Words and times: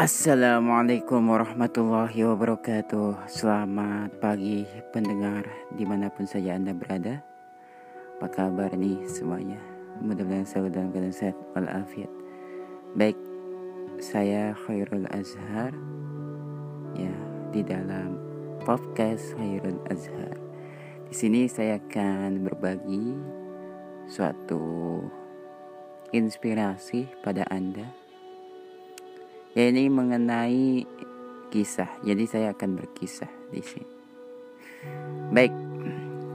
Assalamualaikum 0.00 1.28
warahmatullahi 1.28 2.24
wabarakatuh. 2.24 3.28
Selamat 3.28 4.08
pagi 4.16 4.64
pendengar 4.96 5.44
di 5.76 5.84
mana 5.84 6.08
pun 6.08 6.24
saja 6.24 6.56
anda 6.56 6.72
berada. 6.72 7.20
Apa 8.16 8.32
kabar 8.32 8.72
nih 8.72 8.96
semuanya? 9.04 9.60
Mudah-mudahan 10.00 10.48
selalu 10.48 10.68
dalam 10.72 10.88
keadaan 10.88 11.12
sehat 11.12 11.36
walafiat. 11.52 12.08
Baik 12.96 13.20
Saya 14.00 14.56
Khairul 14.64 15.04
Azhar 15.12 15.76
Ya 16.96 17.12
di 17.52 17.60
dalam 17.60 18.16
podcast 18.64 19.36
Khairul 19.36 19.84
Azhar. 19.92 20.32
Di 21.12 21.12
sini 21.12 21.44
saya 21.44 21.76
akan 21.76 22.48
berbagi 22.48 23.20
Suatu 24.08 24.64
inspirasi 26.16 27.04
pada 27.20 27.44
anda 27.52 28.00
ini 29.58 29.90
mengenai 29.90 30.86
kisah. 31.50 31.90
Jadi 32.06 32.24
saya 32.30 32.54
akan 32.54 32.78
berkisah 32.78 33.30
di 33.50 33.62
sini. 33.62 33.90
Baik. 35.34 35.54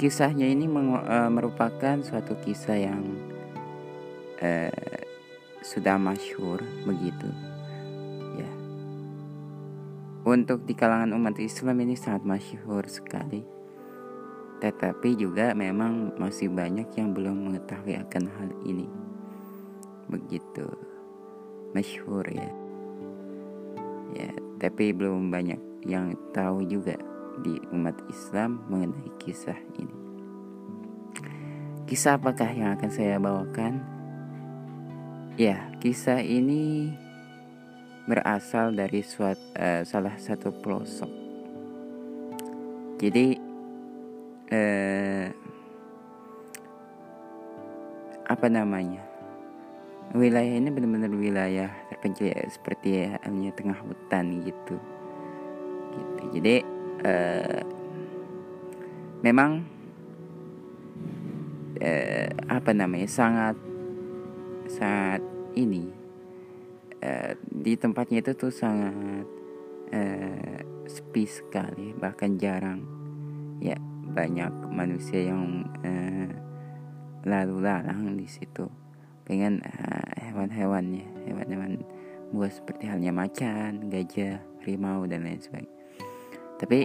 Kisahnya 0.00 0.48
ini 0.48 0.66
uh, 0.66 1.30
merupakan 1.30 2.00
suatu 2.02 2.34
kisah 2.42 2.74
yang 2.74 3.04
uh, 4.40 5.02
sudah 5.62 6.00
masyhur 6.00 6.58
begitu. 6.88 7.28
Ya. 8.34 8.50
Untuk 10.26 10.66
di 10.66 10.74
kalangan 10.74 11.14
umat 11.14 11.38
Islam 11.38 11.84
ini 11.84 11.94
sangat 11.94 12.24
masyhur 12.26 12.88
sekali. 12.88 13.44
Tetapi 14.58 15.18
juga 15.20 15.52
memang 15.54 16.16
masih 16.18 16.50
banyak 16.50 16.90
yang 16.96 17.14
belum 17.14 17.52
mengetahui 17.52 17.94
akan 18.08 18.24
hal 18.40 18.50
ini. 18.66 18.88
Begitu. 20.10 20.66
Masyhur 21.76 22.26
ya 22.26 22.61
ya 24.14 24.30
tapi 24.62 24.94
belum 24.94 25.32
banyak 25.32 25.58
yang 25.88 26.14
tahu 26.30 26.62
juga 26.62 26.94
di 27.42 27.58
umat 27.74 27.98
Islam 28.06 28.62
mengenai 28.70 29.10
kisah 29.18 29.58
ini. 29.80 29.96
Kisah 31.88 32.16
apakah 32.16 32.48
yang 32.54 32.78
akan 32.78 32.90
saya 32.92 33.18
bawakan? 33.18 33.82
Ya 35.34 35.72
kisah 35.82 36.22
ini 36.22 36.92
berasal 38.06 38.76
dari 38.76 39.02
suat, 39.02 39.38
uh, 39.58 39.82
salah 39.82 40.14
satu 40.20 40.54
pelosok. 40.54 41.10
Jadi 43.02 43.34
uh, 44.52 45.26
apa 48.22 48.46
namanya 48.46 49.11
wilayah 50.12 50.54
ini 50.60 50.68
benar-benar 50.68 51.12
wilayah 51.12 51.70
terpencil 51.88 52.28
ya 52.28 52.44
seperti 52.48 53.08
halnya 53.24 53.50
tengah 53.56 53.78
hutan 53.80 54.44
gitu. 54.44 54.76
Gitu. 55.92 56.22
Jadi 56.36 56.56
uh, 57.04 57.62
memang 59.24 59.64
uh, 61.80 62.28
apa 62.48 62.70
namanya 62.76 63.08
sangat 63.08 63.56
saat 64.68 65.24
ini 65.56 65.88
uh, 67.00 67.32
di 67.48 67.72
tempatnya 67.80 68.20
itu 68.20 68.32
tuh 68.36 68.52
sangat 68.52 69.24
uh, 69.92 70.60
sepi 70.84 71.24
sekali 71.24 71.96
bahkan 71.96 72.36
jarang 72.36 72.84
ya 73.64 73.80
banyak 74.12 74.52
manusia 74.68 75.32
yang 75.32 75.64
uh, 75.80 76.30
lalu 77.24 77.64
lalang 77.64 78.12
di 78.18 78.26
situ 78.28 78.66
pengen 79.22 79.62
uh, 79.62 80.12
hewan-hewannya 80.18 81.06
hewan-hewan 81.28 81.82
buas 82.32 82.58
seperti 82.58 82.88
halnya 82.88 83.12
macan 83.12 83.92
gajah 83.92 84.40
harimau 84.64 85.04
dan 85.04 85.28
lain 85.28 85.40
sebagainya. 85.42 85.74
Tapi 86.58 86.80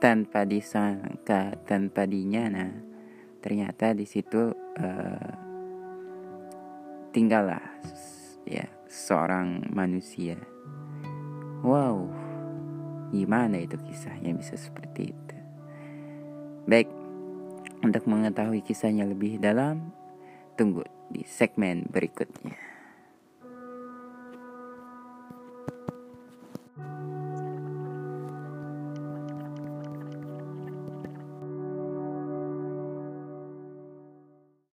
tanpa 0.00 0.48
disangka 0.48 1.56
tanpa 1.68 2.08
dinyana 2.08 2.72
ternyata 3.40 3.92
di 3.92 4.04
situ 4.08 4.52
uh, 4.56 5.30
tinggallah 7.12 7.62
ya 8.48 8.68
seorang 8.88 9.68
manusia. 9.72 10.36
Wow 11.60 12.30
gimana 13.10 13.58
itu 13.58 13.76
kisahnya 13.76 14.32
bisa 14.34 14.54
seperti 14.54 15.10
itu? 15.10 15.36
Baik 16.70 16.88
untuk 17.82 18.06
mengetahui 18.06 18.62
kisahnya 18.62 19.04
lebih 19.04 19.42
dalam 19.42 19.90
Tunggu 20.60 20.84
di 21.08 21.24
segmen 21.24 21.88
berikutnya. 21.88 22.69